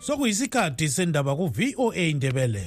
[0.00, 2.64] sokuyisikhathi sendaba ku-voa indebele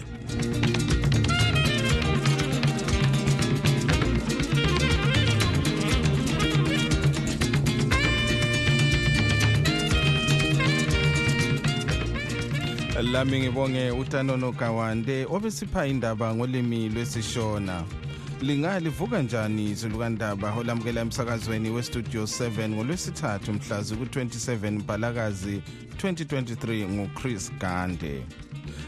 [13.12, 18.03] lami ngibonge utanono gawande obesipha indaba ngolimi lwesishona.
[18.44, 25.62] Lingalivuka njani izulukandaba olamukela emsakazweni westudio 7 ngolwesithathu mhlazi ku-27 mbalakazi
[26.04, 28.26] 2023 nguchris gande.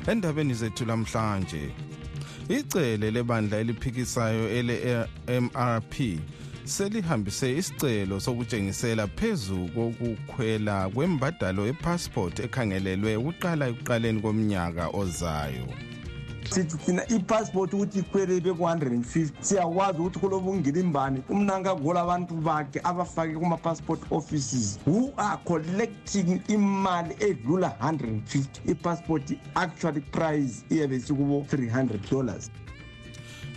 [0.08, 1.72] Endabeni zethu lamhlanje
[2.50, 6.20] icele lebandla eliphikisayo ele-mrp
[6.64, 15.95] selihambise isicelo sokutshengisela phezu kokukhwela kwembadalo epassport ekhangelelwe ukuqala ekuqaleni komnyaka ozayo.
[16.50, 24.02] Sithi thina ipassport ukuthi ikhwele beku-150 siyakwazi ukuthi kuloba ungilimbani umnankagola abantu bakhe abafake kuma-passport
[24.12, 32.52] offices who are collecting imali edlula 150 ipassport actually price iyabe sikubo-300 dollars.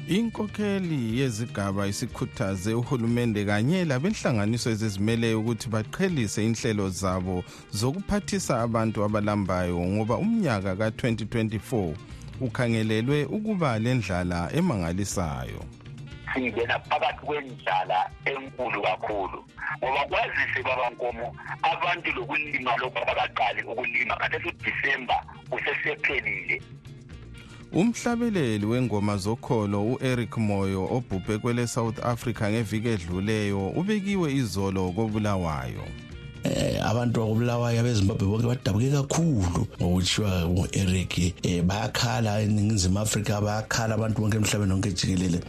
[0.09, 10.17] Inkokheli yezigaba isikhuthaze uhulumende kanye labenhlanganiso ezizimeleyo ukuthi baqhelise inhlelo zabo zokuphathisa abantu abalambayo ngoba
[10.17, 11.95] umnyaka ka-2024
[12.41, 15.65] ukhangelelwe ukuba lendlala emangalisayo.
[16.35, 19.45] Singena phakathi kwendlala enkulu kakhulu
[19.79, 25.17] ngoba kwazise babankomo abantu lokulima lokhu abakaqali ukulima khathesi udisemba
[25.51, 26.63] usesephelile
[27.73, 35.85] umhlabeleli wengoma zokholo u-eric moyo obhubhe kwele south africa ngeviki edluleyo ubekiwe izolo kobulawayo.
[36.85, 39.67] Abantu bakubulawayo abezimbabwe bonke badabuke kakhulu.
[39.81, 45.41] Ngokutshiwa u-eric eh bayakhala eningizimu afrika bayakhala abantu bonke emhlabeni wonke jikelele.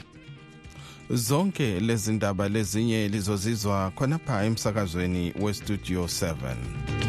[1.10, 7.09] Zonke lezi ndaba lezinye lizozizwa khonapha emsakazweni westudio 7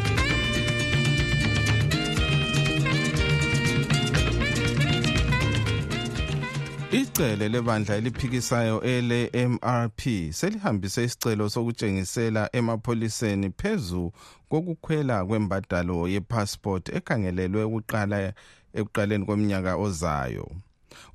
[7.11, 14.11] icele lebandla eliphikisayo ele-mrp selihambise isicelo sokutshengisela emapholiseni phezu
[14.49, 18.33] kokukhwela kwembadalo yepassport ekhangelelwe ukuqala
[18.73, 20.47] ekuqaleni komnyaka ozayo.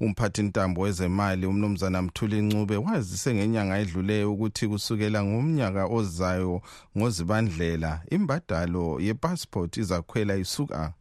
[0.00, 6.62] Umphathintambo wezemali umnumzana mthuli ncube wazise ngenyanga edluleyo ukuthi kusukela ngomnyaka ozayo
[6.98, 10.92] ngozibandlela imbadalo yepassport izakhwela isuka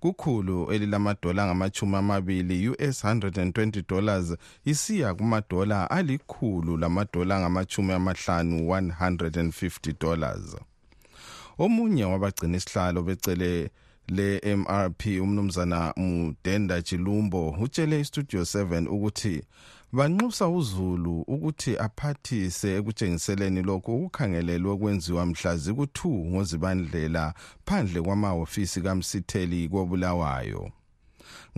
[0.00, 10.56] kukhulu elilamadola angamachumi amabili US 120 dollars isiya kumadola alikhulu lamadola angamachumi amahlanu 150 dollars.
[11.58, 13.70] Omunye wabagcina isihlalo becele
[14.08, 19.42] le-mrp umnumzana mudenda chilumbo utshele istudio 7 ukuthi
[19.92, 25.98] banxusa uzulu ukuthi aphathise ekutshengiseleni lokhu okukhangelelwe ukwenziwa mhla ziku-2
[26.30, 27.34] ngozibandlela
[27.66, 30.70] phandle kwamahhovisi kamsitheli kobulawayo.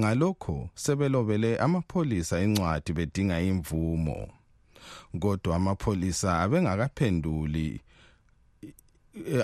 [0.01, 4.29] Ngalokho sebelobele amapholisa incwadi bedinga imvumo.
[5.21, 7.81] Kodwa amapholisa abengakaphenduli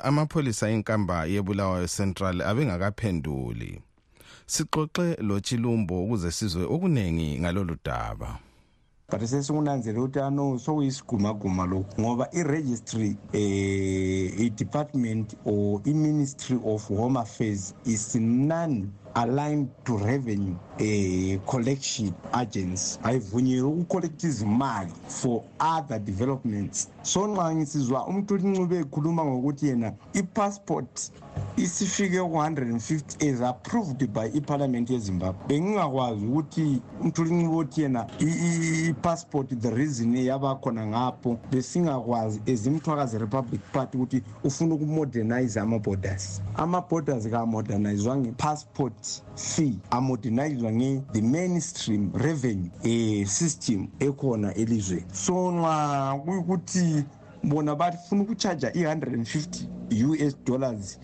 [0.02, 3.80] amapholisa enkamba yebulawayo central abengakaphenduli.
[4.46, 8.47] Sixoxe lo chilumbo ukuze sizwe okuningi ngalolu daba.
[9.10, 17.74] But sesingunanzela ukuthi ano sokuyisigumaguma lokhu ngoba i-registry eh i-department or i-ministry of home affairs
[17.86, 22.98] is none aligned to revenue eh, collection agents.
[23.02, 26.88] Ayivunyelwe ukucollecta izimali for other developments.
[27.02, 31.10] So nxa ngisizwa umuntu uncube ekhuluma ngokuthi yena i-passport
[31.58, 35.46] isifike ku-150 is approved by iparliament yezimbabwe.
[35.48, 43.96] Bengingakwazi ukuthi umthulinxibe othi yena i-passport the reason yabakhona ngapho besingakwazi as imthwakazi republic party
[43.96, 46.40] ukuthi ufuna ukumodernize ama-borders.
[46.56, 55.06] Ama-borders kamodernizwa nge-passport fee amodernizwa nge-the mainstream revenue um system ekhona elizweni.
[55.12, 57.04] So nxa kuyukuthi
[57.42, 60.98] bona bafuna ukuchaja i-150 us dollars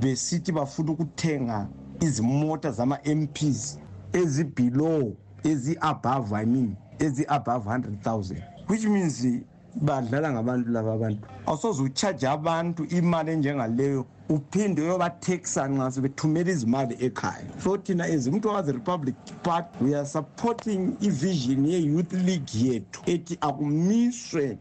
[0.00, 1.68] besithi bafuna ukuthenga
[2.00, 3.78] izimota zama-mps
[4.12, 5.12] ezibelow
[5.44, 8.36] ezi-above i mean ezi-above 100,000
[8.68, 9.26] which means
[9.80, 11.28] badlala ngabantu laba abantu.
[11.46, 14.06] Awusoze uchaje abantu imali enjengaleyo.
[14.28, 17.44] Uphinde uyobathexa nxa sebethumela izimali ekhaya.
[17.62, 24.58] So thina as umntokazi republic party we are supporting ivision ye-youth league yethu ethi akumiswe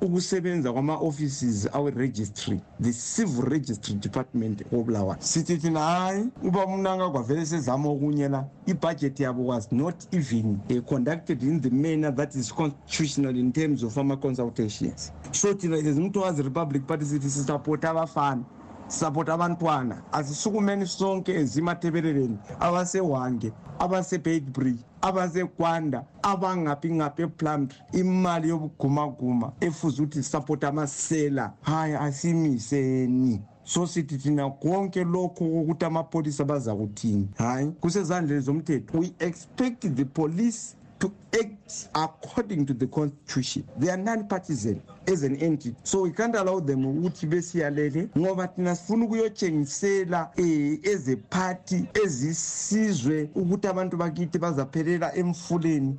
[0.00, 7.88] ukusebenza kwama-offices awe-registry the civil registry department kobulawayo sithi thina hayi uba mnanga kwavele sezama
[7.88, 13.36] okunye la ibudget yabo was not even uh, conducted in the manner that is constitutional
[13.36, 18.42] in terms of ama-consultations so thina as umntokazi republic party sithi sisupport abafana
[18.88, 30.22] sapota abantwana asisukumeni sonke ezimathebeleleni abasewange abase-bedbury abasekwanda abangaphi ngaphi eplumtry imali yobugumaguma efuze ukuthi
[30.22, 33.40] sapota amasela hayi asimiseni.
[33.64, 37.66] So sithi thina konke lokho kokuthi amapholisa baza kuthini hayi?
[37.80, 41.61] Kusezandleni zomthetho we expect the police to act
[41.94, 43.64] according to the constitution.
[43.78, 45.74] They are non-partisan as an entity.
[45.82, 53.68] So we can't allow them ukuthi besiyalele ngoba thina sifuna ukuyotshengisela um ezephathi ezisizwe ukuthi
[53.68, 55.98] abantu bakithi bazaphelela emfuleni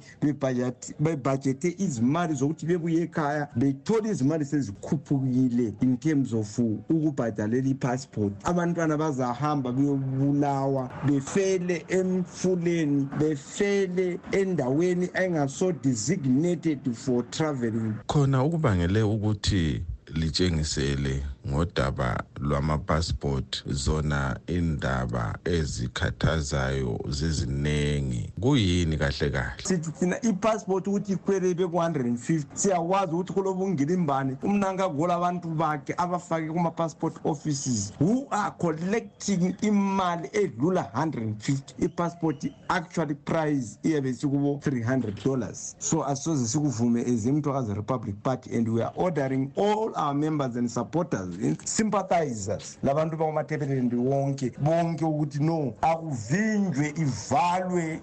[0.99, 6.59] bebhajethe izimali zokuthi bebuye ekhaya bethole izimali sezikhuphukile in terms of
[6.89, 8.33] ukubhadalela ipassport.
[8.43, 17.94] Abantwana bazahamba beyobulawa befele emfuleni befele endaweni engaso designated for traveling.
[18.07, 19.83] Khona ukubangele ukuthi
[20.13, 28.31] litshengisele ngodaba lwamapassport zona indaba ezikhathazayo ziziningi.
[28.42, 29.63] Kuyini kahle kahle?
[29.63, 37.16] Sithi thina ipassport ukuthi ikhwele beku-150 siyakwazi ukuthi kulobungilimbani umnanka gola abantu bakhe abafake kuma-passport
[37.24, 37.94] offices.
[38.00, 45.75] Who are collecting imali edlula 150 ipassport actually price iyabe sikubo-300 dollars.
[45.80, 50.69] So asoze sikuvume as imntwakazi republic party and we are ordering all our members and
[50.72, 51.32] supporters
[51.65, 58.01] sympathizers labantu bakumathebeleni wonke bonke ukuthi no akuvinjwe ivalwe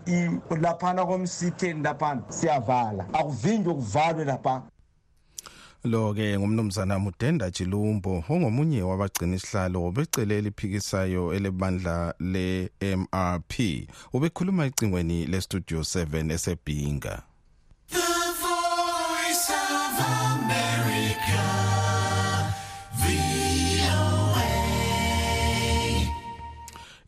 [0.61, 2.23] laphana komsitheni laphana.
[2.29, 3.06] Siyavala.
[3.12, 4.62] Akuvinjwe kuvalwe lapha.
[5.85, 13.53] Lo-ke ngumnumzana mudenda chilumbo ongomunye wabagcina isihlalo becele eliphikisayo elebandla le-mrp
[14.12, 17.23] ubekhuluma ecingweni lestudio 7 esebhinga
[17.88, 17.99] The
[18.44, 19.97] voice of
[20.37, 21.69] America.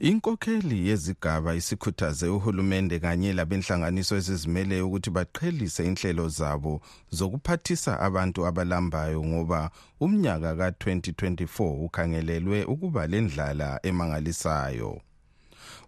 [0.02, 6.80] Inkokheli yezigaba isikhuthaze uhulumende kanye labenhlanganiso ezizimeleyo ukuthi baqhelise inhlelo zabo
[7.16, 9.70] zokuphathisa abantu abalambayo ngoba
[10.00, 15.00] umnyaka ka-2024 ukhangelelwe ukuba lendlala emangalisayo.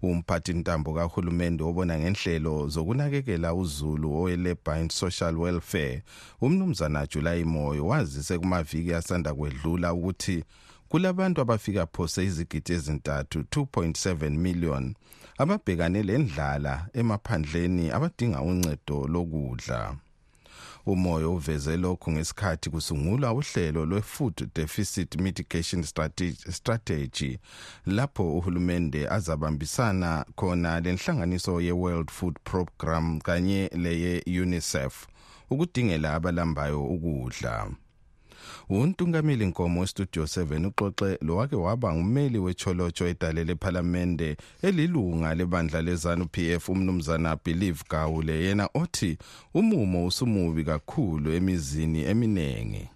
[0.03, 6.03] Umphathi ntambo kahulumende obona ngenhlelo zokunakekela uzulu owelabor and social welfare
[6.41, 10.45] umnumzana July Moyo wazise kumaviki asanda kwedlula ukuthi
[10.95, 14.95] kulabantu abafika phose izigidi ezintathu 2.7 million
[15.39, 19.97] ababhekane lendlala emaphandleni abadinga uncedo lokudla.
[20.87, 25.83] Umoya uveze lokhu ngesikhathi kusungulwa uhlelo lwe-food deficit mitigation
[26.51, 27.39] strategy
[27.87, 35.07] lapho uhulumende azabambisana khona lenhlanganiso ye-world food program kanye leye-unicef
[35.51, 37.71] ukudingela abalambayo ukudla.
[38.69, 46.69] Untungameli nkomo westudio 7 uxoxe lowake waba ngumeli wecholotsho edale lephalamende elilunga lebandla lezanu PF
[46.69, 49.19] umnumzana Believe Gawule yena othi
[49.55, 52.89] umumo usumubi kakhulu emizini eminengi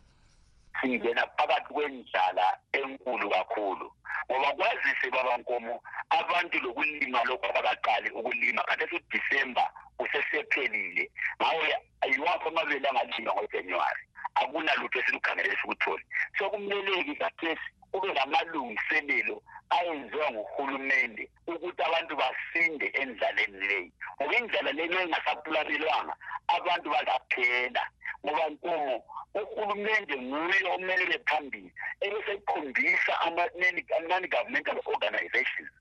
[0.80, 3.92] singena phakathi kwendlala enkulu kakhulu
[4.32, 9.64] ngoba kwazise babankomo abantu lokulima lokhu abakaqali ukulima khathesi udisemba
[9.98, 11.10] usesephelile
[11.42, 14.02] ngawe ayiwapho amabele angalinywa ngojanuwari.
[14.48, 16.04] Akunalutho esilukhangele sikuthole
[16.38, 25.00] so kumele-ke kathesi kube namalungiselelo ayenziwa nguhulumende ukuthi abantu basinde endlaleni leyi ngoba indlela leyo
[25.04, 26.14] engasapulanelwanga
[26.56, 27.82] abantu bazaphela
[28.24, 28.96] ngoba nkomo
[29.34, 31.70] uhulumende nguye omelele phambili
[32.04, 35.72] ebesekhombisa ama-non-governmental organizations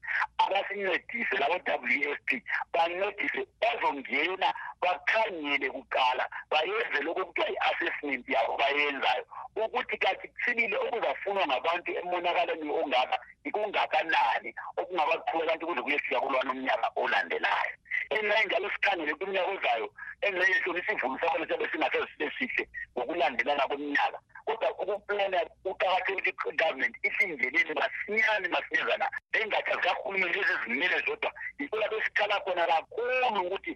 [0.43, 2.43] abasincedise labo-w f p
[2.73, 4.49] bancedise bazongena
[4.81, 9.25] bakhangele kuqala bayenze lokho kuthiwa i-assessment yabo bayenzayo.
[9.55, 13.17] Ukuthi kathi sibile okuzafunwa ngabantu emonakaleni ongaka
[13.51, 17.75] kungakanani okungabaqhuba kanti kuze kuyefika kulwana umnyaka olandelayo.
[18.09, 19.87] Engxenye njalo sikhangele kumnyaka ozayo
[20.21, 24.19] engxenye sona isivuno sakhona siyabe singaseze sibe sihle ngokulandelana kweminyaka.
[24.45, 31.31] Kodwa ukuplana kuqakathekile ukuthi i-government isingenele masinyane masinyazana engatsha zikahulumeni ezizimele zodwa.
[31.59, 33.73] Yikho lapho esikhala khona kakhulu ukuthi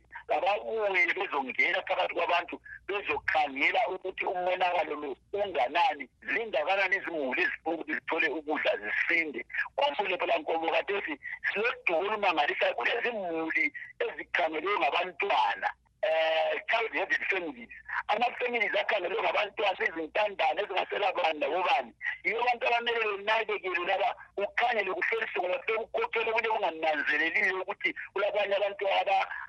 [0.91, 2.55] ababuye bezongena phakathi kwabantu
[2.87, 6.05] bezokhangela ukuthi umonakalo lo unganani.
[6.31, 9.45] Zingakanani izimuli ezifuna ukuthi zithole ukudla zisinde.
[9.75, 11.13] Kwamule phela nkomo kathesi
[11.47, 13.65] siloduku olumangalisayo kulezimuli
[14.03, 15.69] ezikhangelwe ngabantwana.
[16.11, 17.69] Um child headed families.
[18.11, 21.91] Ama-families akhangelwe ngabantwana ezintandane ezingaselabani labobani
[22.23, 24.09] yibo abantu abamele benakekele laba
[24.43, 28.83] ukhangele kuhlelise ngoba sekukhokhele kule kungananzeleliyo ukuthi kulabanye abantu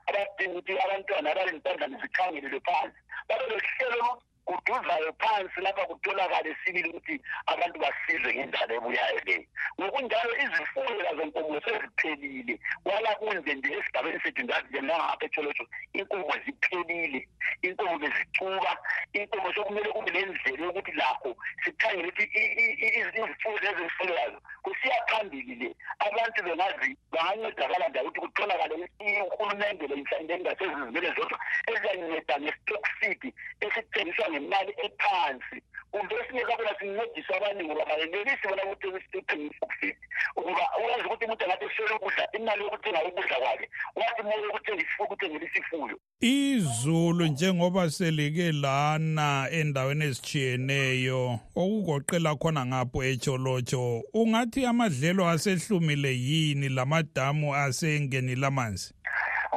[0.08, 2.98] abadinga ukuthi abantwana abalentandane zikhangelelwe phansi.
[3.28, 4.08] Babe lohlelo
[4.44, 9.44] kuduzayo phansi lapha kutholakale sibili ukuthi abantu basizwe ngendlela ebuyayo leyo
[9.80, 12.54] ngokunjalo izifuyo zazenkomo seziphelile.
[12.84, 17.28] Wala kunze nje esigabeni sethu ngazi nangapha etholotsho inkomo ziphelile
[17.62, 18.72] inkomo bezicuba
[19.12, 25.06] inkomo sokumele kube nendlela yokuthi lakho sikhangele ukuthi i- i- i- izifuyo lezi ezifuywayo kusiya
[25.08, 25.74] phambili le.
[25.98, 31.38] Abantu bengazi bangancedakala nje ukuthi kutholakale uhulumende lemhlanje engasezizimele zodwa
[31.70, 33.22] eziyanceda nge-stock seed
[33.60, 35.58] esithengiswa ngemali ephansi.
[35.92, 39.96] Kumbe esinye sakhona sincedisa abaningi ngoba bayenelisi bona ukuthi isithenga i-stock seed
[40.36, 45.04] ukuba uyazi ukuthi umuntu angathi eswele ukudla imali yokuthenga ukudla kwakhe wathi imali yokuthenga isifuyo
[45.06, 56.12] ukuthengela isifuyo izulu njengoba selike lana endaweni ezitshiyeneyo okugoqela khona ngapho etsholotsho ungathi amadlelo asehlumile
[56.14, 58.94] yini lamadamu asengenile amanzi?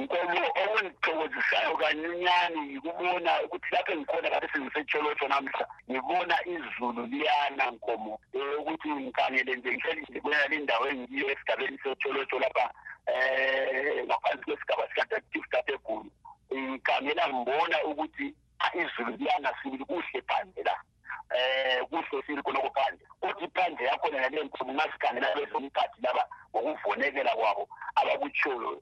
[0.01, 8.19] Nkomo okungithokozisayo kancinyane yikubona ukuthi lapho engikhona kade sengisetsholotho namhla ngibona izulu liyana nkomo.
[8.33, 12.65] Um ukuthi ngikhangele nje ngihleli nje kuyala indawo engiyo esigabeni setsholotho lapha
[13.07, 16.11] um ngaphansi kwesigaba sika-active state egulu
[16.53, 20.75] ngikhangela ngibona ukuthi ah, izulu liyana sibili kuhle phandle la.
[21.35, 23.05] Eh kuhle sili khonoko phandle.
[23.21, 27.63] Uthi phandle yakhona nale nkomo ngasikhangela bezomkhathi laba ngokuvonekela kwabo
[27.95, 28.81] abakutshoyo.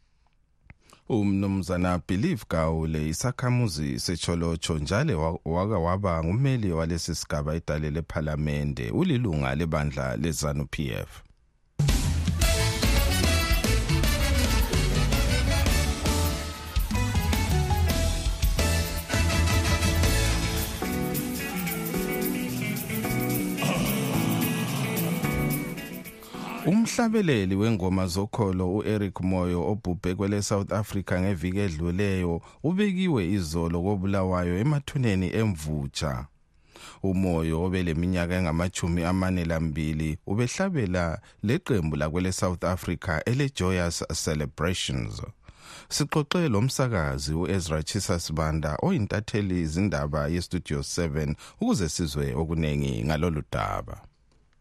[1.09, 9.55] umnumzana believe gawule isakhamuzi secholocho njalo wa- waka waba ngumeli walesi sigaba idale lephalamende ulilunga
[9.55, 11.21] lebandla lezanu PF
[26.65, 35.27] Umhlabeleli wengoma zokholo uEric Moyo obhubhe kwele South Africa ngeviki edluleyo ubekiwe izolo kobulawayo emathuneni
[35.35, 36.27] emvutsha.
[37.03, 45.21] Umoyo obeleminyaka engamachumi amane lambili ubehlabela leqembu lakwele South Africa ele Joyous Celebrations.
[45.89, 54.10] Sixoxe lomsakazi uEzra Chisasibanda oyintatheli izindaba yestudio 7 ukuze sizwe okunengi ngalolu daba.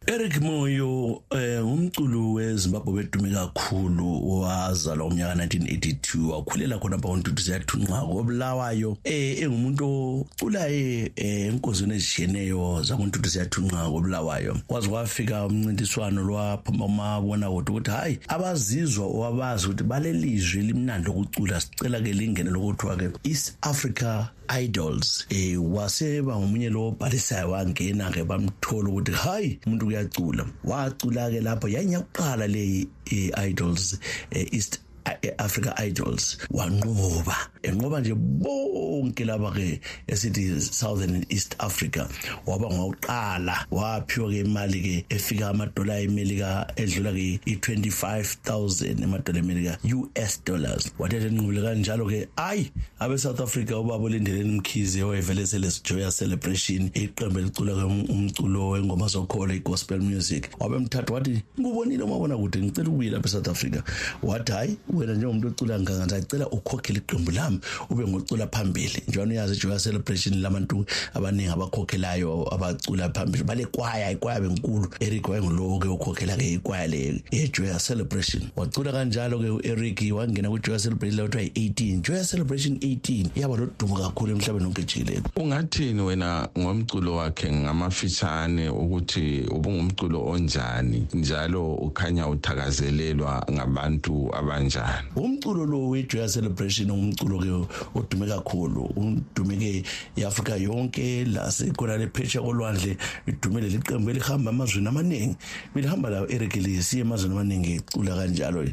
[0.07, 8.07] Eric Moyo eh umculo weZimbabwe bedume kakhulu wazalwa umnyaka 1982 wakhulela khona lapha kontuthu siyathunqa
[8.09, 9.85] kobulawayo eh engumuntu
[10.25, 18.19] ocula eh enkozweni ezishiyeneyo zakontuthu siyathunqa kobulawayo kwaze kwafika umncintiswano lwaphuma umabona kodwa ukuthi hayi
[18.29, 25.57] abazizwa wabazi ukuthi balelizwe limnandi lokucula sicela ke lingene lokuthiwa ke East Africa idols eh
[25.57, 30.47] waseba ngomunye lo bhalisayo wangena ke bamthola ukuthi hayi umuntu uyacula.
[30.65, 33.99] Wacula ke lapho yanyakuqala le eh, idols
[34.31, 34.81] eh, east
[35.23, 42.09] eh, Africa Idols wanqoba enqoba nje bonke laba ke esithi Southern and East Africa.
[42.47, 50.43] Waba ngawuqala waphiwa ke imali ke efika amadola eMelika edlula ke i25000 emadola eMelika US
[50.45, 50.93] dollars.
[50.99, 56.91] Wathethe inqubule kanjalo ke ayi abe South Africa ubaba olindeleni mkhize oyevele seles joyous celebration
[56.95, 60.49] iqembu elicula ke um- umculo wengoma zokholo igospel music.
[60.61, 63.83] Wabemthatha wathi ngubonile umabona kude ngicela ukubuye lapha eSouth Africa.
[64.23, 69.03] Wathi hayi wena njengomuntu ocula nganga ngicela ukhokhele iqembu lami ube ngocula phambili.
[69.09, 73.45] Njalo uyazi joyous celebration labantu abaningi abakhokhelayo abacula phambili?
[73.45, 74.89] Bale kwaya ikwaya benkulu.
[75.01, 78.43] Eric wayengulowo ke ukhokhela ke ikwaya le ejoyous celebration.
[78.57, 83.97] Wacula kanjalo ke uEric wangena kujoyous celebration la kuthiwa i18 joyous celebration 18 yaba lodumo
[83.97, 85.23] kakhulu emhlabeni wonke jikelele.
[85.37, 91.07] Ungathini wena ngomculo wakhe ngamafitshane ukuthi ubungumculo onjani?
[91.15, 94.35] Njalo ukhanya uthakazelelwa ngabantu
[94.81, 98.89] abanjani umculo lo we-joyous celebration umculo ke odume kakhulu.
[98.97, 99.85] Udume ke
[100.17, 102.97] i-afrika yonke lasekhona lephesha kolwandle
[103.27, 105.37] idumele liqembu elihamba amazweni amaningi.
[105.75, 108.65] Belihamba lawo eric lisiye emazweni amaningi icula kanjalo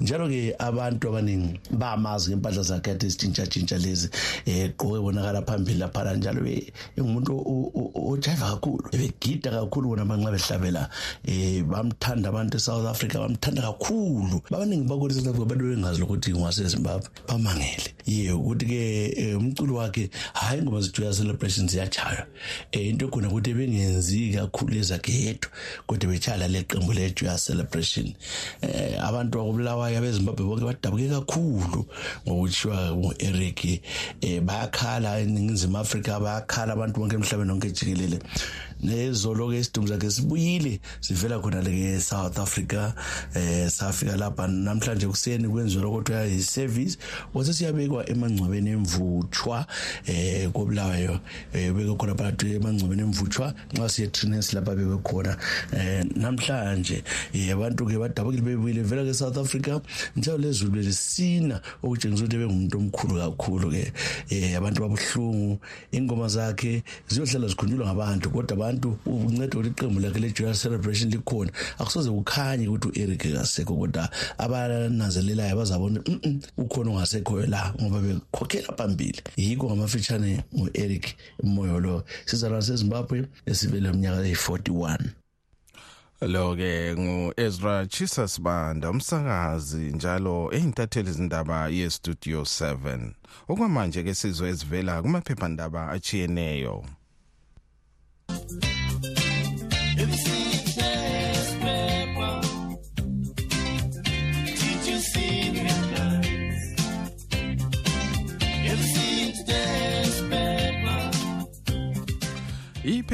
[0.00, 4.08] njalo ke abantu abaningi bamazi ngempahla zakhe ade zitshintshatshintsha lezi
[4.46, 9.88] um gqoke bonakala phambili laphana njalo be- engumuntu o- o- o- ojayiva kakhulu ebegida kakhulu
[9.88, 10.88] bona manxa behlabela.
[11.28, 14.40] Um bamthanda abantu e-south africa bamthanda kakhulu.
[14.50, 17.94] Babaningi bakwele south africa bantu bengazi lokuthi ngwasezimbabwe bamangele.
[18.06, 22.26] Ye ukuthi ke umculo wakhe hayi ngoba zijoya celebrations ziyachaywa
[22.72, 25.50] eh into khona ukuthi bengenzi kakhulu ezakhe yedwa
[25.86, 28.14] kodwa bechala leqembu lejoya celebration.
[28.62, 31.86] Eh abantu bakubulawayo abezimbabwe bonke badabuke kakhulu
[32.26, 33.80] ngokutshiwa ngo-eric
[34.20, 38.18] eh bayakhala eningizimu afrika bayakhala abantu bonke emhlabeni wonke jikelele.
[38.82, 42.92] Nezolo ke isidumbu sakhe sibuyile sivela khona ke South Africa
[43.34, 45.43] eh safika lapha namhlanje kuseni.
[45.48, 46.98] Kwenziwa lokuthiwa i-service.
[47.34, 49.66] Wase siyabekwa emangcwabeni emvuthwa
[50.06, 51.20] eh kobulawayo
[51.52, 55.36] eh beke khona phakathi emangcwabeni emvuthwa nxa siye Trinity lapha bebe khona.
[55.72, 59.80] Eh namhlanje eh abantu ke badabukile bebuyile vela ke South Africa
[60.16, 63.92] njalo lezulu lesina okutshengisa ukuthi bengumuntu omkhulu kakhulu ke
[64.30, 65.58] eh abantu babuhlungu
[65.92, 71.50] ingoma zakhe ziyohlala zikhunjulwa ngabantu kodwa abantu uncedo liqembu lakhe le-joyal celebration likhona.
[71.78, 74.08] Akusoze kukhanye ukuthi u-eric kasekho kodwa
[75.34, 76.00] abananzelelayo bazabona
[76.56, 79.22] ukhona ongasekhoyo la ngoba bekhokhela phambili.
[79.36, 84.98] Yikho ngamafitshane ngu-eric moyo lo sizalwa sezimbabwe esivele minyaka eyi-41
[86.20, 93.12] lo ke ngu-ezra chisas banda umsakazi njalo eyintatheli izindaba ye-studio 7
[93.48, 96.84] okwamanje ke sizwe ezivela kumaphephandaba achiyeneyo
[99.96, 100.83] Everything's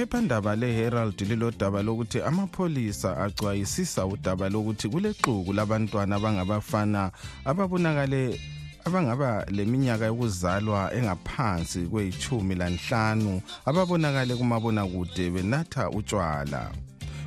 [0.01, 7.11] iphephandaba le-herald lilodaba lokuthi amapholisa acwayisisa udaba lokuthi kulexuku labantwana abangabafana
[7.45, 8.41] ababonakale
[8.85, 16.73] abangaba leminyaka yokuzalwa engaphansi kweyithumi lanhlanu ababonakale kumabonakude benatha utshwala.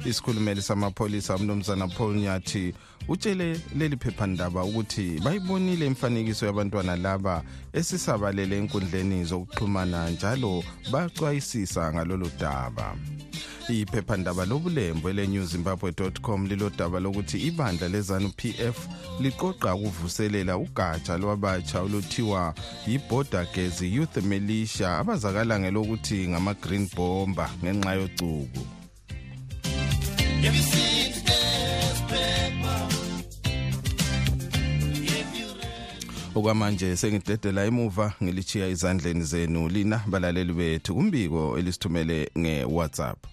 [0.06, 2.74] Isikhulumeli samapholisa umnumzana paul nyathi
[3.08, 7.44] utshele leli phephandaba ukuthi bayibonile imfanekiso yabantwana laba
[7.74, 12.96] esisabalele enkundleni zokuxhumana njalo baxwayisisa ngalolu daba.
[13.70, 18.78] Iphephandaba lobulembu ele-new zimbabwe com lilodaba lokuthi ibandla lezanu pf
[19.22, 22.54] liqoqa ukuvuselela ugatsha lwabatsha oluthiwa
[22.88, 28.68] yi-border gezi youth militia abazakala ngelokuthi ngama-green bomber ngenxa yocuku.
[30.46, 31.23] Everything's there's
[36.36, 43.33] okwamanje sengidedela emuva ngilichiya izandleni zenu lina balaleli bethu kumbiko elisithumele nge-whatsapp.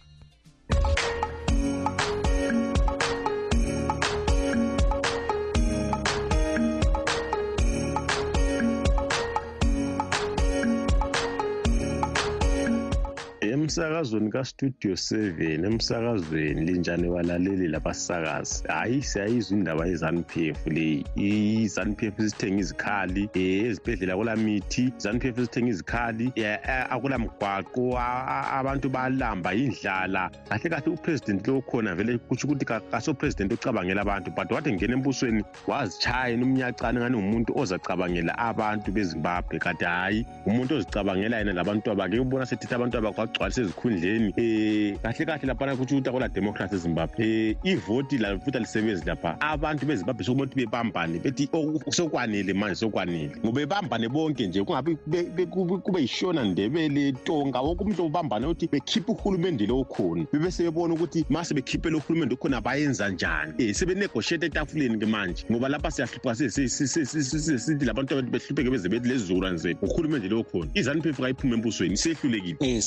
[13.84, 18.64] Emsakazweni kastudio 7 emsakazweni linjani balaleli labasakazi?
[18.68, 26.58] Hayi siyayizwa indaba ye-zanpf leyi i-zanpf isithenga izikhali um ezibhedlela kulamithi zanpf isithenga izikhali eh,
[26.68, 32.64] eh, akulamgwaqo a- a- abantu balamba indlala kahle kahle upresident lo khona vele kutsho ukuthi
[32.64, 39.58] ka- kasopresident ocabangela abantu but wathi ngena embusweni wazitshayeni umnyacane ngani ngumuntu ozacabangela abantu bezimbabwe.
[39.58, 45.24] Kanti hhayi umuntu ozicabangela yena labantu bakhe ubona sethetha abantu bakhe wagcwalisa ezikhundleni um kahle
[45.26, 49.37] kahle laphana kutsho ukuthi akula democracy ezimbabwe um ivoti la futhi alisebenzi lapha.
[49.40, 53.33] Abantu bezimbabwe sokumele ukuthi bebambane bethi "Oh, sokwanele manje sokwanele.
[53.44, 58.68] Ngoba bebambane bonke nje kungabi be- be- kube yishona ndebele tonga wonke umuntu obambane ukuthi
[58.68, 63.52] bekhiphe uhulumende lo okhona bebe sebebona ukuthi ma sebekhiphe lo uhulumende okhona bayenza njani?
[63.59, 69.56] Um sebenegotiate etafuleni ke manje ngoba lapha siyahlupha sithi labantu abantu behlupheke beze bethi lezizukulwane
[69.59, 72.80] zethu uhulumende lo okhona izanupf kayiphume embusweni isehlulekile Eh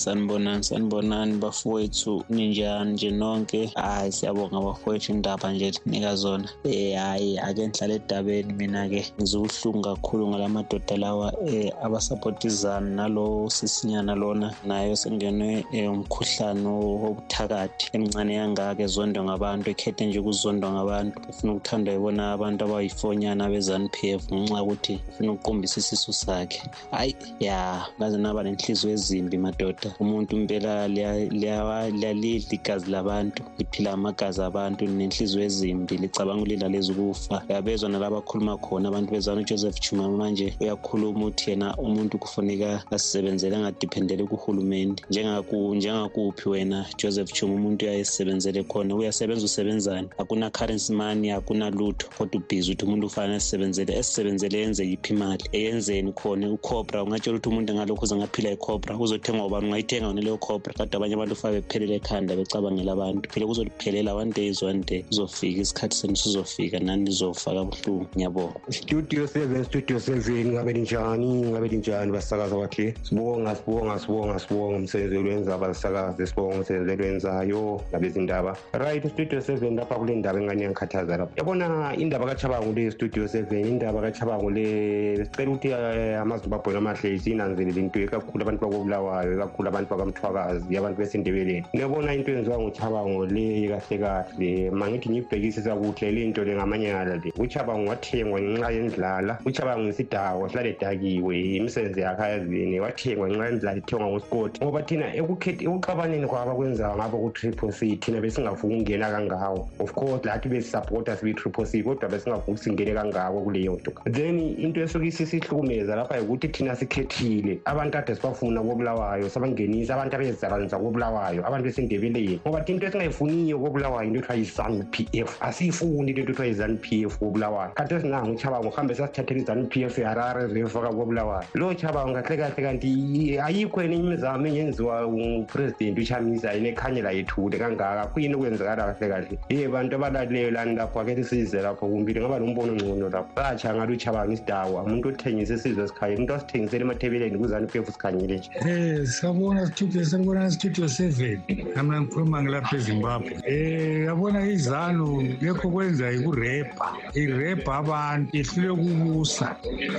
[0.63, 3.71] sanibonani sanibonani bafowethu ninjani nje nonke?
[3.75, 6.49] Hayi siyabonga bafowethu indaba nje nika zona.
[6.63, 14.15] Eh hayi ake ngihlale edabeni mina ke ngizuhlungu kakhulu ngalamadoda lawa eh abasapotizana nalo sisinyana
[14.15, 21.19] lona nayo sengenwe eh, umkhuhlane wobuthakathi emncane kangaka ezondwa ngabantu ekhethe nje ukuzondwa ngabantu.
[21.29, 26.61] Ufuna ukuthandwa yibona abantu abayifonyana bezanupf ngenxa yokuthi ufuna ukuqumbisa isisu sakhe.
[26.91, 29.89] Hayi ya ngaze naba nenhliziyo ezimbi madoda.
[29.99, 38.57] Umuntu liyalidla igazi labantu liphila amagazi abantu nenhliziyo ezimbi licabanga ulilaleza ukufa uyabezwa nalaba akhuluma
[38.57, 45.03] khona abantu bezana ujoseph chuma manje uyakhuluma uthi yena umuntu kufuneka asisebenzele angadiphendele kuhulumende.
[45.09, 48.95] Njengakuphi wena joseph chuma umuntu uyayisebenzele khona?
[48.95, 50.07] Uyasebenza usebenzani?
[50.17, 53.93] Akuna currency money akuna lutho kodwa ubhizi ukuthi umuntu ufanele asisebenzele.
[53.97, 55.43] Esisebenzele yenze yiphi imali?
[55.51, 56.49] Eyenzeni khona?
[56.51, 59.65] Ucobra ungatshela ukuthi umuntu ngalokhu uze ngaphila icobra uzothenga ubani?
[59.67, 63.29] Ungayithenga wona leyo cobra kade abanye abantu ufake bephelele ekhanda becabangela abantu.
[63.31, 68.07] Phela kuzoliphelela one day is one day kuzofika isikhathi senu sizofika nani nizofaka buhlungu.
[68.15, 68.59] Ngiyabonga.
[68.69, 71.29] Studio seven studio seven ngabe linjani?
[71.51, 78.57] Ngabe linjani basakaza bakhe sibonga sibonga sibonga sibonga umsebenzi olwenza basakaze sibonga umsebenzi olwenzayo ngabezindaba
[78.73, 83.65] right studio seven lapha kule ndaba engane yangikhathaza lapha yabona indaba kachabango le studio seven
[83.67, 89.89] indaba kachabango le sicela ukuthi eh, amazimbabweni amahle siyinanzelele into ikakhulu abantu bakobulawayo ikakhulu abantu
[90.33, 94.71] bakamthwakazi abantu besindebeleni ngiyabona into enziwa nguchabango le kahle kahle.
[94.71, 97.33] Mangithi ngiyibhekisisa kuhle le nto le ngamanyala le.
[97.37, 99.39] Uchabango wathengwa ngenxa yendlala.
[99.45, 106.27] Uchabango isidawo sihlale edakiwe imisebenzi yakhe ayazini wathengwa ngenxa yendlala ithengwa ngusikoti ngoba thina ekuxabaneni
[106.27, 111.83] kwabo akwenzayo ngabo ku-triple c thina besingafuni ukungena kangawo of course lathi besisapota sibe-triple c
[111.83, 113.91] kodwa besingafuni singene kangako kuleyo nto.
[114.11, 117.59] Then into esuke isisihlukumeza lapha ukuthi thina sikhethile.
[117.65, 124.07] Abantu ade sibafuna kobulawayo sabangenisa abantu abezalanisa kobulawayo abantu besindebeleni ngoba thina into esingayifuniyo kobulawayo
[124.07, 125.37] into ethiwa yi-zanu p f.
[125.41, 129.97] Asiyifuni into ethiwa yi-zanu p f kobulawayo kanti esinanga uchabango uhambe sasithathela i-zanu p f
[129.97, 136.69] yarare ziyofaka kobulawayo lo chabango kahle kahle kanti ayikho enye imizamo engenziwa upresident uchamisa yena
[136.69, 138.07] ekhanyela yethule kangaka.
[138.13, 139.39] Kuyini okwenzakala kahle kahle?
[139.49, 143.29] Ye bantu abalalileyo lani lapho ake size lapho kumbili ngaba nombono ngcono lapho.
[143.35, 148.37] Satsha ngalo uchabango isidawa umuntu othengisa isizwe sikhanyile umuntu osithengisela emathebeleni kuzani p f sikhanyile
[148.37, 148.49] nje.
[148.65, 153.31] Eh sabona studio sanibona studio 7 nami ngikhuluma ngilapha eZimbabwe.
[153.45, 155.05] Eh yabona izanu
[155.41, 159.55] lekho kwenza ikurepa irepa abantu ihlule ukubusa.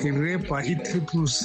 [0.08, 1.40] Irepa i-triple c.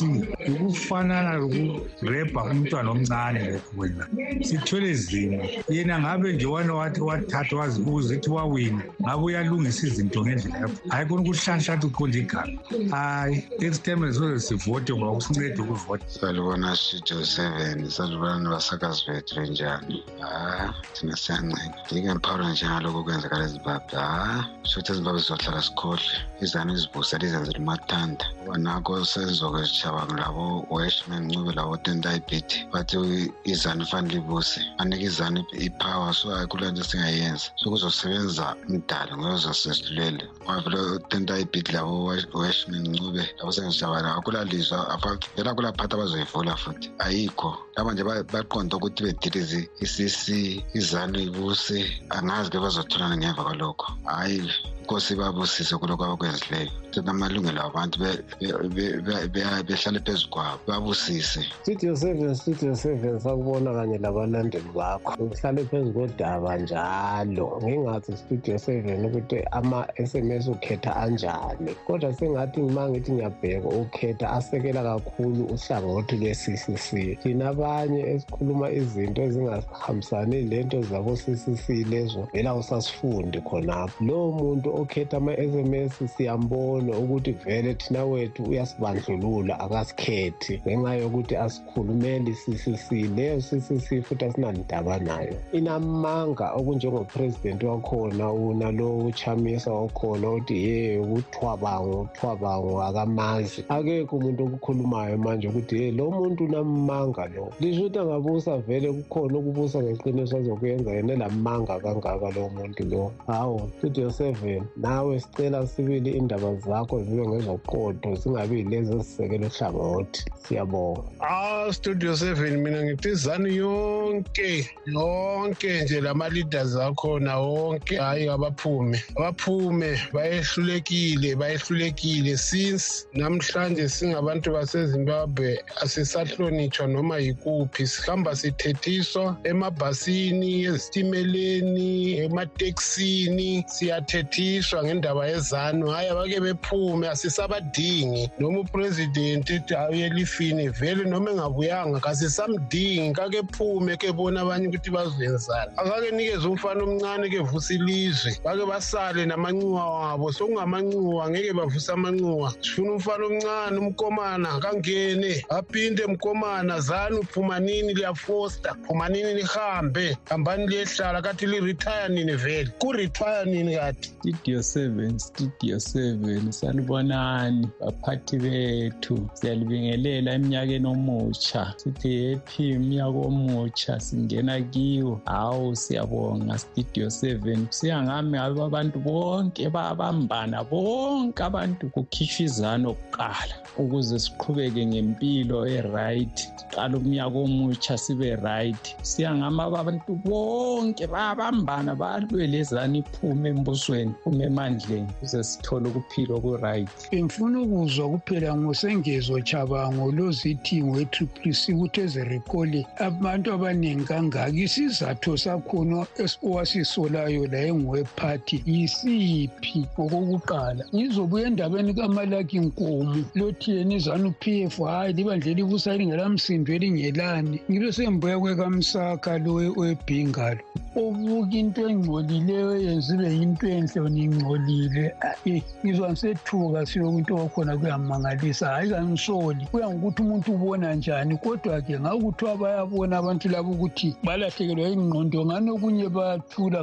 [0.52, 4.06] Ukufanana lokurepa umntwana omncane lekho wena.
[4.48, 10.78] Sithwele zimo yena ngabe nje wathi wathatha wazibuza ithi wawina ngabe uyalungisa izinto ngendlela yakho.
[10.90, 12.60] Hayi kona ukuhlanhla athi uqonda igama.
[12.92, 16.06] Hayi next time sizoze sivote ngoba kusinceda ukuvota.
[16.08, 23.96] Salibona studio seven salibona abasakazi bethu njani ha thina siyancenya ngike ngiphawula njengalokho kwenzekala ezimbabwe
[23.96, 28.26] ha sokuthi ezimbabwe sizohlala sikhohlwe izane izibuse lizenze limathanda.
[28.46, 36.14] Kwanakho senzoke sishaba labo weshman ncube labo tentaibit bathi izane fanele ibuse anike izane ipower
[36.14, 37.48] so hayi kule nto singayenza.
[37.60, 42.06] So kuzosebenza mdala ngoyozosesilwele wavele tentaibit labo
[42.42, 44.20] weshman ncube labo sengisishaba labo.
[44.20, 45.00] Akulalizwa
[45.36, 46.92] vela kulaphathi abazoyivula futhi.
[47.00, 47.58] Ayikho.
[47.76, 48.04] Laba nje
[48.50, 51.80] ba- baqonda ukuthi bedilize isisi izanu ibuse.
[52.10, 53.88] Angazi ke bazotholana ngemva kwalokho.
[54.06, 54.42] Hhayi
[54.90, 56.72] inkosi babusise kulokho abakwenzileyo.
[56.92, 61.46] Thina amalungelo abantu be- be- be- be- behlale phezu kwabo babusise.
[61.62, 65.14] Studio seven studio seven sakubona kanye labalandeli bakho.
[65.24, 67.62] Uhlale phezu kodaba njalo.
[67.64, 71.76] Ngingathi studio seven ukuthi ama-s m s ukhetha anjani.
[71.86, 77.16] Kodwa sengathi ma ngithi ngiyabheka ukhetha asekela kakhulu uhlangothi lwe-c c c.
[77.22, 84.04] Thina abanye esikhuluma izinto ezingahambisani lento zabo-c c c lezo vela usasifundi khonapho.
[84.04, 90.62] Lowo muntu okhetha ama-s m s siyambona ukuthi vele thina wethu uyasibandlulula akasikhethi.
[90.68, 95.36] Ngenxa yokuthi asikhulumeli i-ccc leyo ccc futhi asinandaba nayo.
[95.52, 103.64] Inamanga okunjengopresident wakhona unalo uchamisa wakhona uthi ye uthwabango uthwabango akamazi.
[103.70, 107.52] Akekho umuntu okukhulumayo manje ukuthi ye lo muntu unamanga lo.
[107.60, 113.12] Lisho ukuthi angabusa vele kukhona ukubusa ngeqiniso azokuyenza yena elamanga kangaka lo muntu lo.
[113.28, 120.26] Hawu studio seven nawe sicela sibili indaba zakho zibe ngezoqodo zingabi yilezi ezisekela uhlangothi.
[120.44, 121.02] Siyabonga.
[121.22, 127.98] Ah studio 7 mina ngithi izanu yonke yonke nje lama leaders akhona wonke.
[127.98, 132.38] Hayi abaphume abaphume bayehlulekile bayehlulekile.
[132.38, 137.88] Since namhlanje singabantu basezimbabwe asisahlonitshwa noma yikuphi.
[137.88, 144.59] Sihamba sithethiswa emabhasini ezitimeleni emateksini siyathethiswa.
[144.84, 145.88] Ngendaba yezanu.
[145.88, 148.30] Hayi abake bephume asisabadingi.
[148.40, 153.14] Noma upresident ethi hayi elifini vele noma engabuyanga kasisamdingi.
[153.14, 158.40] Kake phume ke bona abanye ukuthi bazenzani akake nikeze umfana omncane ke vusa ilizwe.
[158.44, 160.32] Bake basale namancuwa wabo.
[160.32, 165.46] Sokungamancuwa angeke bavuse amancuwa sifuna umfana omncane umkomana kangene.
[165.50, 170.18] Aphinde mkomana zani uphuma nini liyafosta phuma nini lihambe.
[170.30, 172.70] Hambani liyehlala kathi liretire nini vele?
[172.80, 179.30] Kuretire nini kati studio 7 studio 7 salibonani baphathi bethu.
[179.34, 181.74] Siyalibingelela eminyakeni omutsha.
[181.78, 185.22] Sithi happy umnyaka omutsha singena kiwo.
[185.26, 191.90] Hawu siyabonga studio 7 kusiya ngami aba abantu bonke babambana bonke abantu.
[191.90, 196.38] Kukhishwa izano kuqala ukuze siqhubeke ngempilo e-right.
[196.56, 198.96] Siqala umnyaka omutsha sibe right.
[199.02, 204.14] Siya ngami abantu bonke babambana balwe lezani iphume embusweni.
[204.30, 206.90] Iphume emandleni ukuze sithole ukuphila oku-right.
[207.12, 216.06] Bengifuna ukuzwa kuphela ngosengezo chabango lozithingo e-triple c ukuthi ezerekole abantu abaningi kangaka isizathu sakhona
[216.48, 219.80] owasisolayo la engowephathi yisiphi?
[219.94, 227.58] Ngokokuqala ngizobuya endabeni kamalaki nkomo lothi yena izanu p f hhayi libandla elibusa lingelamsindo elingelani?
[227.70, 230.62] Ngibe sembuya kwekamsaka lo webhingalo
[230.96, 237.78] obuka into engcolileyo yenza ibe yinto enhle wona ingcolile ayi ngizwa ngisethuka siyoku into wakhona
[237.78, 244.90] kuyamangalisa hhayi kangisoli kuya ngokuthi umuntu ubona njani kodwa-ke ngakuthiwa bayabona abantu labo ukuthi balahlekelwa
[244.90, 246.80] ingqondo ngani okunye bayathula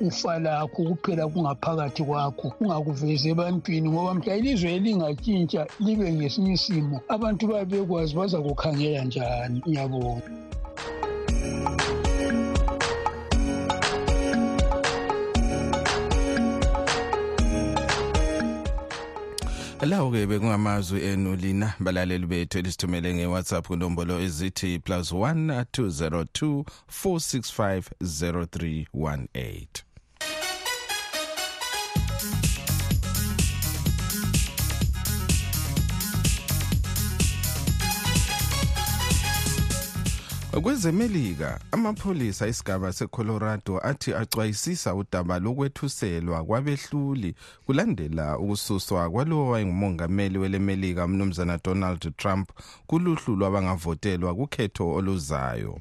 [0.00, 3.88] ufa lakho kuphela kungaphakathi kwakho ungakuvezi ebantwini.
[3.90, 7.00] Ngoba mhla ilizwe elingatshintsha libe ngesinye isimo.
[7.08, 10.28] Abantu babe bekwazi bazakukhangela njani ngiyabonga
[19.84, 26.64] lawo ke bekungamazwi enu lina balaleli bethu elisithumele nge-whatsapp kunombolo ezithi plus 1 202
[27.04, 29.66] 465 0318
[40.62, 47.34] kwezemelika amapholisa isigaba secolorado athi acwayisisa udaba lokwethuselwa kwabehluli
[47.66, 52.50] kulandela ukususwa kwalowo wayengumongameli welemelika umnumzana donald trump
[52.86, 55.78] kuluhlu lwabangavotelwa kukhetho oluzayo.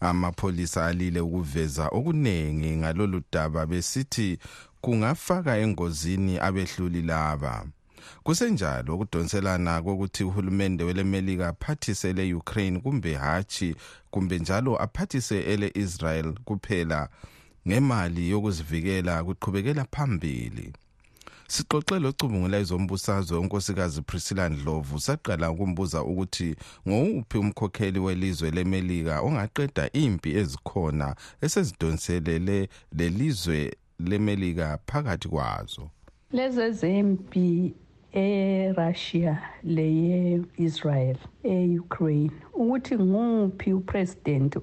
[0.00, 4.38] Amapholisa alile ukuveza okuningi ngalolu daba besithi
[4.80, 7.64] kungafaka engozini abehluli laba.
[8.22, 13.76] Kusenjalo ukudonselana kokuthi uhulumende welemelika aphathise le-ukraine kumbe hatshi
[14.10, 17.08] kumbe njalo aphathise ele-israel kuphela
[17.68, 20.72] ngemali yokuzivikela kuqhubekela phambili.
[21.48, 26.56] Sixoxe locubungula ezombusazwe unkosikazi priscilla ndlovu saqala ukumbuza ukuthi
[26.88, 31.08] ngowuphi umkhokheli welizwe lemelika ongaqeda impi ezikhona
[31.44, 33.58] esezidonselele lelizwe
[33.98, 35.90] lemelika phakathi kwazo.
[36.32, 37.74] Lezi zempi
[38.14, 44.56] eRussia leye-Israel e-Ukraine ukuthi nguphi upresident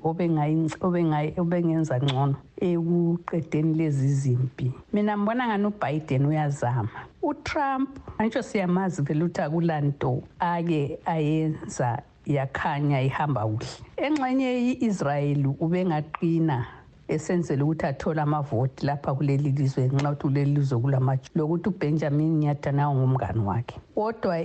[1.37, 4.71] obengenza ngcono ekuqedeni lezi zimpi.
[4.93, 6.89] Mina ngibona ngani uBiden uyazama?
[7.21, 13.67] uTrump angisho siyamazi vele ukuthi akulanto ake ayenza yakhanya ihamba kuhle.
[13.97, 16.65] Engxenye i-Israel ubengaqina
[17.13, 21.29] esenzela ukuthi athole amavoti lapha kuleli lizwe nxa ukuthi kuleli lizwe kulamatshe.
[21.35, 23.79] Lokuthi ubenjamin netanyahu ngumngani wakhe.
[23.95, 24.39] Kodwa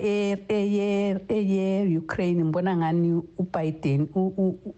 [1.29, 4.09] eye-ukraine ngibona ngani ubiden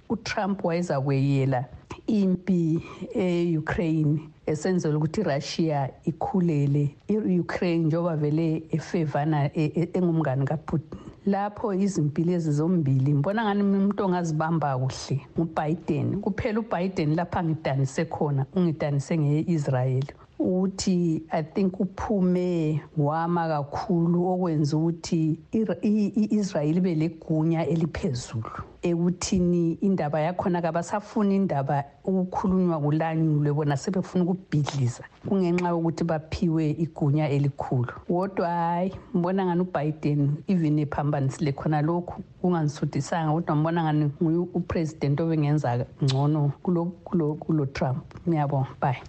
[0.08, 1.64] utrump wayeza kweyela
[2.06, 2.80] impi
[3.14, 10.98] e-ukraine esenzela ukuthi irussia ikhulele i-ukraine njengoba vele efevana engumngani kaputin.
[11.26, 15.20] Lapho izimpilo ezi zombili ngibona ngani umuntu ongazibamba kuhle?
[15.38, 16.20] Ngubiden.
[16.20, 20.12] Kuphela ubiden lapha ngidanise khona ungidanise nge-israyeli.
[20.38, 25.38] Ukuthi i think uphume wama kakhulu okwenza ukuthi
[25.82, 28.50] i-israyeli ibe legunya eliphezulu.
[28.82, 37.92] Ekuthini indaba yakhona kabasafuni indaba ukukhulunywa kulanyulwe bona sebefuna ukubhidliza kungenxa yokuthi baphiwe igunya elikhulu.
[38.08, 45.20] Kodwa hhayi ngibona ngani ubiden even ephambanisile khona lokhu kunganisuthisanga kodwa ngibona ngani nguye upresident
[45.20, 47.98] obengenza ngcono kulo, kulo, kulo trump.
[48.28, 49.02] Ngiyabonga bye.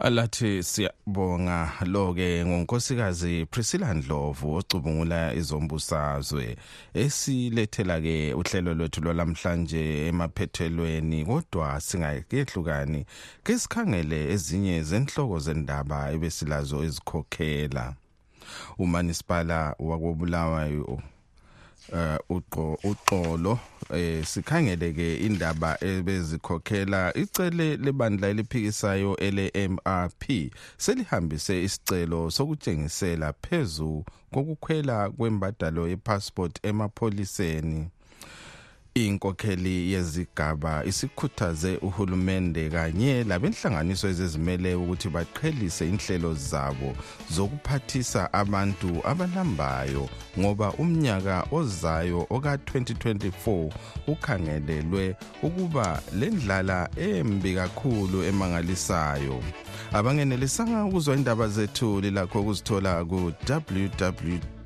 [0.00, 6.56] Alathi siyabonga lo-ke ngunkosikazi priscilla ndlovu ocubungula izombusazwe
[6.94, 13.04] esilethela-ke uhlelo lwethu lwalamhlanje emaphethelweni kodwa singakehlukani
[13.44, 17.94] ke sikhangele ezinye zenhloko zendaba ebesilazo ezikhokhela.
[18.78, 21.02] Umanisipala wakobulawayo
[21.92, 23.58] uh uqo uxolo
[23.94, 35.10] eh sikhangele ke indaba ebezikhokhela icele lebandla eliphikisayo ele MRP selihambise isicelo sokutshengisela phezulu kokukhwela
[35.10, 37.90] kwembadalo yepassport emapholiseni.
[38.94, 46.94] Inkokheli yezigaba isikhuthaze uhulumende kanye labenhlanganiso ezizimele ukuthi baqhelise inhlelo zabo
[47.30, 53.70] zokuphathisa abantu abalambayo ngoba umnyaka ozayo oka-2024
[54.06, 59.42] ukhangelelwe ukuba lendlala embi kakhulu emangalisayo.
[59.92, 64.59] Abangenelisanga ukuzwa indaba zethu lilakho ukuzithola ku-www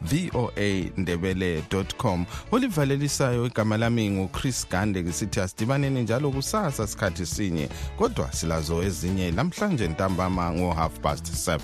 [0.00, 9.30] voa.ndebele.com olivalelisayo igama lami nguchris gande ngisithi asidibaneni njalo kusasa sikhathi sinye kodwa silazo ezinye.
[9.30, 11.58] Namhlanje ntambama ngo-half past 7